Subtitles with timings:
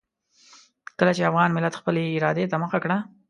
[0.99, 2.97] کله چې افغان ملت خپلې ارادې ته مخه کړه.